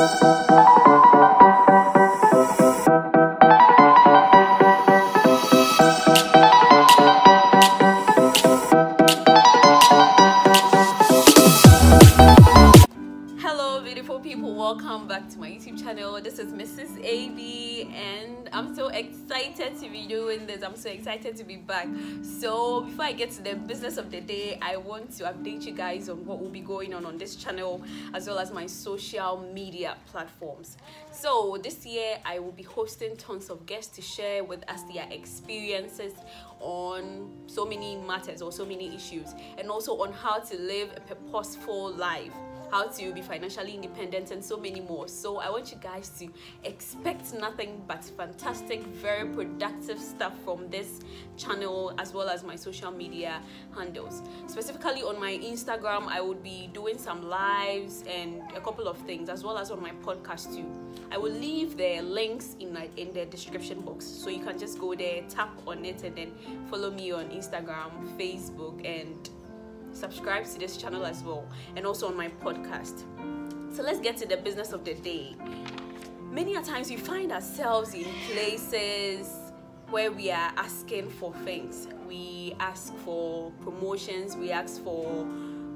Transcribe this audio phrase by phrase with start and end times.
[0.00, 0.69] Música
[17.84, 20.62] And I'm so excited to be doing this.
[20.62, 21.88] I'm so excited to be back.
[22.22, 25.72] So, before I get to the business of the day, I want to update you
[25.72, 27.82] guys on what will be going on on this channel
[28.14, 30.76] as well as my social media platforms.
[31.12, 35.06] So, this year I will be hosting tons of guests to share with us their
[35.10, 36.14] experiences
[36.60, 41.00] on so many matters or so many issues, and also on how to live a
[41.00, 42.32] purposeful life
[42.70, 45.08] how to be financially independent, and so many more.
[45.08, 46.28] So, I want you guys to
[46.64, 51.00] expect nothing but fantastic, very productive stuff from this
[51.36, 53.40] channel as well as my social media
[53.76, 54.22] handles.
[54.46, 59.28] Specifically on my Instagram, I would be doing some lives and a couple of things,
[59.28, 60.66] as well as on my podcast too.
[61.10, 64.78] I will leave the links in the, in the description box so you can just
[64.78, 66.32] go there, tap on it, and then
[66.70, 69.28] follow me on Instagram, Facebook, and
[69.92, 71.46] subscribe to this channel as well
[71.76, 73.04] and also on my podcast.
[73.74, 75.36] So let's get to the business of the day.
[76.30, 79.52] Many a times we find ourselves in places
[79.90, 81.88] where we are asking for things.
[82.06, 85.26] We ask for promotions, we ask for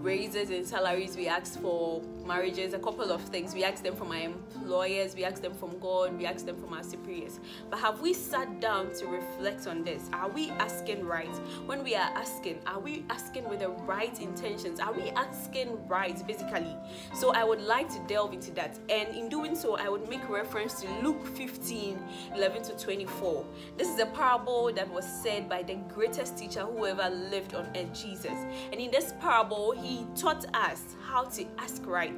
[0.00, 3.54] raises in salaries, we ask for marriages, a couple of things.
[3.54, 6.72] We ask them from our employers, we ask them from God, we ask them from
[6.72, 7.40] our superiors.
[7.70, 10.08] But have we sat down to reflect on this?
[10.12, 11.34] Are we asking right?
[11.66, 14.80] When we are asking, are we asking with the right intentions?
[14.80, 16.74] Are we asking right, basically?
[17.14, 18.78] So I would like to delve into that.
[18.88, 21.98] And in doing so, I would make reference to Luke 15
[22.34, 23.44] 11 to 24.
[23.76, 27.66] This is a parable that was said by the greatest teacher who ever lived on
[27.76, 28.38] earth, Jesus.
[28.72, 32.13] And in this parable, he taught us how to ask right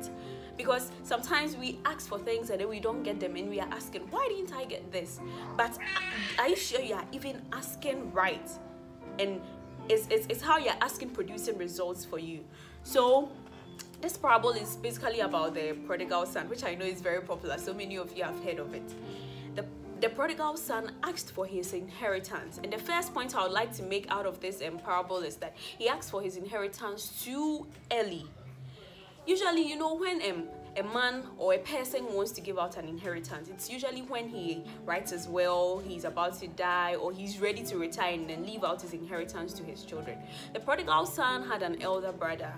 [0.56, 3.68] because sometimes we ask for things and then we don't get them and we are
[3.70, 5.20] asking why didn't i get this?
[5.56, 5.78] But
[6.38, 8.48] are you sure you are even asking right?
[9.18, 9.40] And
[9.88, 12.40] it's, it's, it's how you're asking producing results for you.
[12.82, 13.30] So
[14.00, 17.58] this parable is basically about the prodigal son which i know is very popular.
[17.58, 18.88] So many of you have heard of it.
[19.54, 19.64] The
[20.00, 22.60] the prodigal son asked for his inheritance.
[22.62, 25.56] And the first point I would like to make out of this parable is that
[25.56, 28.26] he asked for his inheritance too early.
[29.26, 30.44] Usually, you know, when um,
[30.76, 34.62] a man or a person wants to give out an inheritance, it's usually when he
[34.84, 38.62] writes as well, he's about to die, or he's ready to retire and then leave
[38.62, 40.18] out his inheritance to his children.
[40.52, 42.52] The prodigal son had an elder brother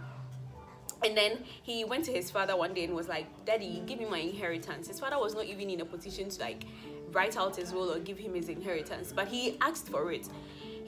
[1.05, 4.07] and then he went to his father one day and was like, Daddy, give me
[4.07, 4.89] my inheritance.
[4.89, 6.65] His father was not even in a position to like
[7.13, 10.29] write out his will or give him his inheritance, but he asked for it.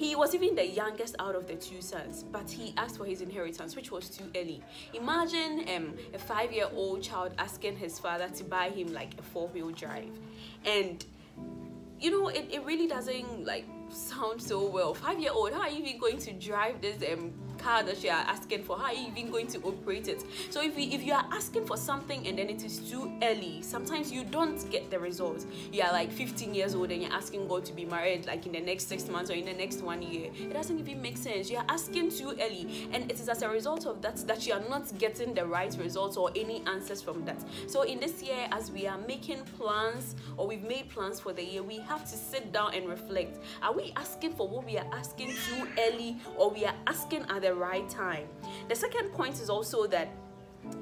[0.00, 3.20] He was even the youngest out of the two sons, but he asked for his
[3.20, 4.62] inheritance, which was too early.
[4.94, 9.22] Imagine um, a five year old child asking his father to buy him like a
[9.22, 10.18] four wheel drive.
[10.64, 11.04] And
[12.00, 14.94] you know, it, it really doesn't like sound so well.
[14.94, 18.10] Five year old, how are you even going to drive this um car that you
[18.10, 20.24] are asking for how are you even going to operate it?
[20.50, 23.62] So if, you, if you are asking for something and then it is too early
[23.62, 25.44] sometimes you don't get the result.
[25.72, 28.52] You are like 15 years old and you're asking god to be married like in
[28.52, 30.30] the next six months or in the next one year.
[30.34, 31.50] It doesn't even make sense.
[31.50, 32.88] You're asking too early.
[32.92, 35.76] And it is as a result of that that you are not getting the right
[35.78, 37.38] results or any answers from that.
[37.66, 41.44] So in this year as we are making plans or we've made plans for the
[41.44, 43.38] year we have to sit down and reflect.
[43.62, 47.49] Are we asking for what we are asking too early or we are asking at
[47.50, 48.28] the right time.
[48.68, 50.08] The second point is also that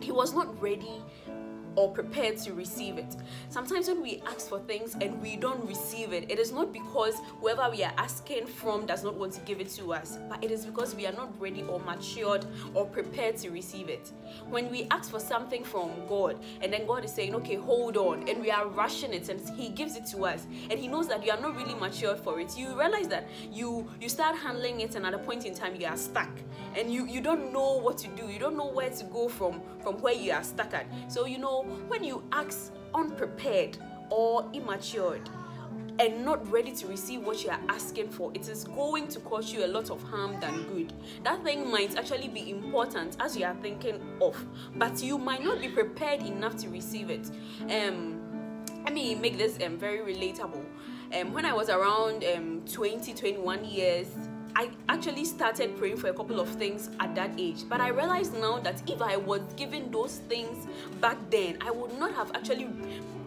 [0.01, 1.03] he was not ready
[1.79, 3.15] or prepared to receive it.
[3.51, 7.15] Sometimes when we ask for things and we don't receive it, it is not because
[7.41, 10.51] whoever we are asking from does not want to give it to us, but it
[10.51, 12.45] is because we are not ready or matured
[12.75, 14.11] or prepared to receive it.
[14.51, 18.29] When we ask for something from God and then God is saying, okay, hold on,
[18.29, 21.25] and we are rushing it and He gives it to us, and He knows that
[21.25, 24.97] you are not really matured for it, you realize that you you start handling it
[24.97, 26.31] and at a point in time you are stuck
[26.77, 29.61] and you, you don't know what to do, you don't know where to go from
[29.81, 30.87] from where you are stuck at.
[31.09, 33.79] So you know when you ask unprepared
[34.11, 35.29] or immatured
[36.01, 39.53] and not ready to receive what you are asking for, it is going to cause
[39.53, 40.93] you a lot of harm than good.
[41.25, 44.37] That thing might actually be important as you are thinking of,
[44.77, 47.31] but you might not be prepared enough to receive it.
[47.69, 48.21] Um,
[48.85, 50.65] let me make this um, very relatable.
[51.13, 54.09] Um, when I was around um, 20, 21 years,
[54.59, 57.63] I actually started praying for a couple of things at that age.
[57.69, 60.67] But I realized now that if I was given those things
[61.01, 62.67] back then, I would not have actually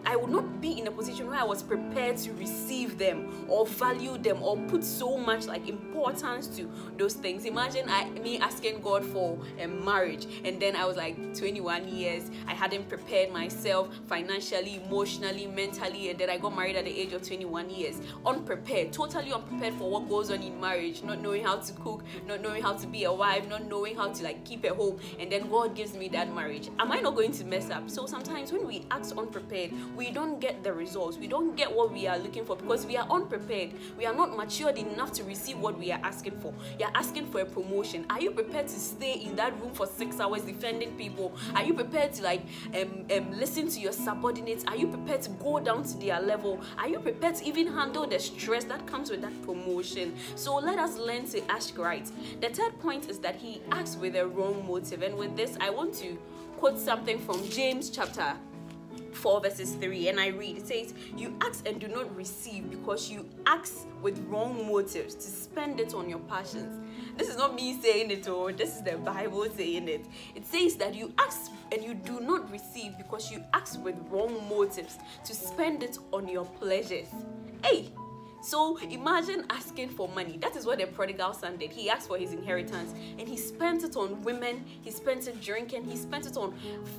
[0.04, 3.66] I, would not be in a position where I was prepared to receive them or
[3.66, 6.68] value them or put so much like importance to
[6.98, 7.44] those things.
[7.44, 12.30] Imagine I, me asking God for a marriage and then I was like 21 years.
[12.46, 17.12] I hadn't prepared myself financially, emotionally, mentally, and then I got married at the age
[17.12, 18.00] of 21 years.
[18.26, 22.40] Unprepared, totally unprepared for what goes on in marriage, not knowing how to cook, not
[22.42, 25.30] knowing how to be a wife, not knowing how to like keep a home, and
[25.30, 26.68] then God gives me that marriage.
[26.78, 27.88] Am I not going to mess up?
[27.88, 31.16] So sometimes when we act unprepared, we don't get the results.
[31.16, 33.70] We don't get what we are looking for because we are unprepared.
[33.96, 36.52] We are not matured enough to receive what we are asking for.
[36.78, 38.04] You are asking for a promotion.
[38.10, 41.32] Are you prepared to stay in that room for six hours defending people?
[41.54, 42.42] Are you prepared to like
[42.74, 44.64] um, um, listen to your subordinates?
[44.66, 46.60] Are you prepared to go down to their level?
[46.78, 50.14] Are you prepared to even handle the stress that comes with that promotion?
[50.34, 52.10] So let us learn to ask right.
[52.40, 55.02] The third point is that he acts with a wrong motive.
[55.02, 56.18] And with this, I want to
[56.56, 58.36] quote something from James chapter
[59.12, 63.10] 4 verses 3 and I read it says you ask and do not receive because
[63.10, 66.80] you ask with wrong motives to spend it on your passions.
[67.16, 70.06] This is not me saying it or oh, this is the Bible saying it.
[70.34, 74.48] It says that you ask and you do not receive because you ask with wrong
[74.48, 77.08] motives to spend it on your pleasures.
[77.62, 77.92] Hey
[78.42, 80.36] so imagine asking for money.
[80.38, 81.70] That is what the prodigal son did.
[81.70, 85.84] He asked for his inheritance and he spent it on women, he spent it drinking,
[85.84, 86.52] he spent it on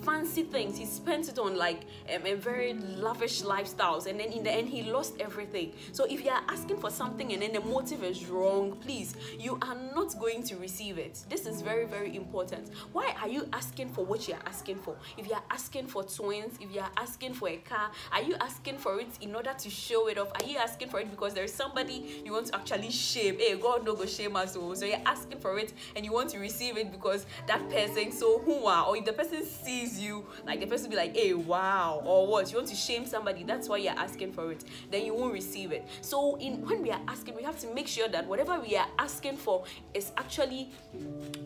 [0.04, 1.82] fancy things, he spent it on like
[2.16, 4.08] um, a very lavish lifestyles.
[4.08, 5.74] And then in the end, he lost everything.
[5.92, 9.60] So if you are asking for something and then the motive is wrong, please, you
[9.62, 11.24] are not going to receive it.
[11.30, 12.70] This is very, very important.
[12.94, 14.96] Why are you asking for what you are asking for?
[15.18, 18.36] If you are asking for twins, if you are asking for a car, are you
[18.40, 20.32] asking for it in order to show it off?
[20.40, 23.38] Are you asking for it because because there's somebody you want to actually shame.
[23.40, 24.56] Hey, God no go shame us.
[24.58, 24.74] Oh.
[24.74, 28.40] So you're asking for it and you want to receive it because that person so
[28.40, 32.02] who are or if the person sees you, like the person be like, hey, wow,
[32.06, 32.52] or what?
[32.52, 34.64] You want to shame somebody, that's why you're asking for it.
[34.92, 35.88] Then you won't receive it.
[36.02, 38.88] So in when we are asking, we have to make sure that whatever we are
[39.00, 39.64] asking for
[39.94, 40.72] is actually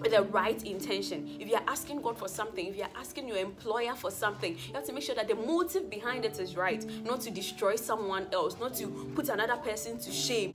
[0.10, 1.38] the right intention.
[1.40, 4.86] If you're asking God for something, if you're asking your employer for something, you have
[4.86, 8.58] to make sure that the motive behind it is right, not to destroy someone else,
[8.60, 10.54] not to put another person person to shame.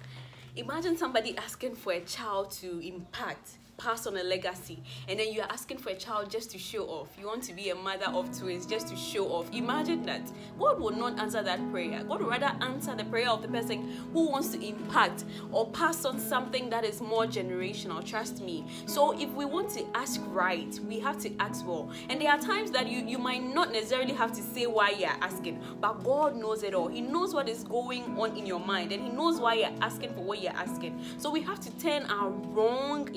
[0.57, 5.45] Imagine somebody asking for a child to impact pass on a legacy and then you're
[5.45, 7.09] asking for a child just to show off.
[7.19, 9.53] You want to be a mother of twins just to show off.
[9.53, 10.23] Imagine that.
[10.59, 12.03] God will not answer that prayer.
[12.05, 13.83] God will rather answer the prayer of the person
[14.13, 18.05] who wants to impact or pass on something that is more generational.
[18.05, 18.65] Trust me.
[18.87, 22.39] So if we want to ask right we have to ask well and there are
[22.39, 26.37] times that you you might not necessarily have to say why you're asking but god
[26.37, 26.89] knows it all.
[26.89, 30.15] He knows what is going on in your mind and he knows why you're asking
[30.15, 31.03] for what you're asking.
[31.19, 33.09] So we have to turn our wrong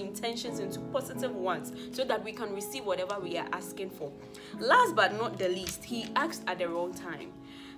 [0.45, 4.11] into positive ones so that we can receive whatever we are asking for.
[4.59, 7.31] Last but not the least, he asked at the wrong time.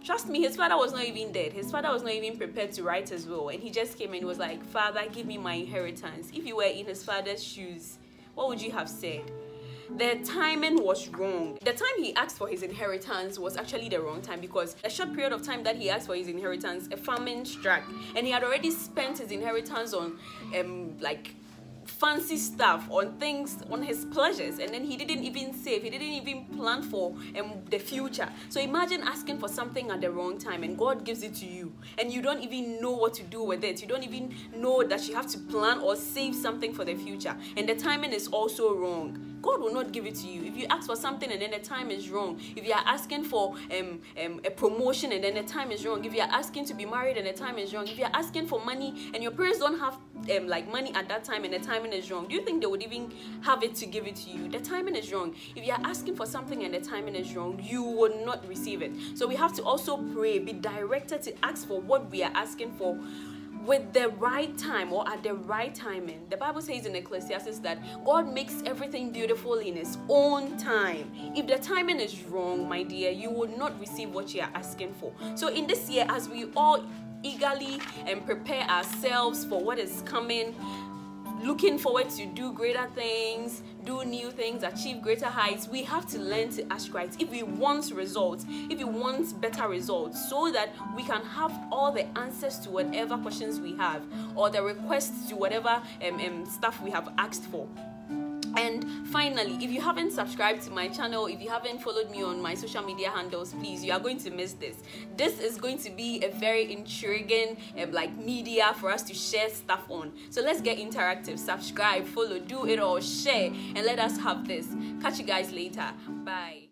[0.03, 1.53] Trust me, his father was not even dead.
[1.53, 3.49] His father was not even prepared to write his will.
[3.49, 6.29] And he just came and was like, Father, give me my inheritance.
[6.33, 7.97] If you were in his father's shoes,
[8.35, 9.23] what would you have said?
[9.95, 11.57] the timing was wrong.
[11.63, 15.13] The time he asked for his inheritance was actually the wrong time because a short
[15.13, 17.83] period of time that he asked for his inheritance, a famine struck,
[18.15, 20.17] and he had already spent his inheritance on
[20.57, 21.35] um like
[21.99, 26.07] fancy stuff on things on his pleasures and then he didn't even save he didn't
[26.07, 28.29] even plan for um, the future.
[28.49, 31.73] So imagine asking for something at the wrong time and god gives it to you
[31.97, 33.81] and you don't even know what to do with it.
[33.81, 37.35] You don't even know that you have to plan or save something for the future.
[37.55, 40.43] And the timing is also wrong God will not give it to you.
[40.43, 43.23] If you ask for something and then the time is wrong, if you are asking
[43.23, 46.65] for um, um, a promotion and then the time is wrong, if you are asking
[46.65, 49.23] to be married and the time is wrong, if you are asking for money and
[49.23, 49.97] your parents don't have
[50.35, 52.67] um, like money at that time and the timing is wrong, do you think they
[52.67, 53.09] would even
[53.41, 54.49] have it to give it to you?
[54.49, 55.33] The timing is wrong.
[55.55, 58.81] If you are asking for something and the timing is wrong, you will not receive
[58.81, 58.91] it.
[59.15, 62.73] So we have to also pray, be directed to ask for what we are asking
[62.73, 62.97] for
[63.67, 66.25] with the right time or at the right timing.
[66.29, 71.11] The Bible says in Ecclesiastes that God makes everything beautiful in His own time.
[71.35, 74.93] If the timing is wrong, my dear, you will not receive what you are asking
[74.93, 75.11] for.
[75.35, 76.81] So, in this year, as we all
[77.23, 80.55] eagerly and prepare ourselves for what is coming,
[81.43, 86.19] looking forward to do greater things, do new things, achieve greater heights, we have to
[86.19, 87.09] learn to ask right.
[87.19, 91.93] If we want results, if we want better results, so that we can have all
[91.93, 94.03] the answers to whatever questions we have
[94.35, 97.65] or the requests to whatever um, um, stuff we have asked for
[98.57, 102.41] and finally if you haven't subscribed to my channel if you haven't followed me on
[102.41, 104.77] my social media handles please you are going to miss this.
[105.15, 109.49] This is going to be a very intriguing um, like media for us to share
[109.49, 110.11] stuff on.
[110.29, 111.37] So let's get interactive.
[111.37, 114.67] Subscribe follow do it all share and let us have this.
[115.01, 115.91] Catch you guys later.
[116.23, 116.66] Bye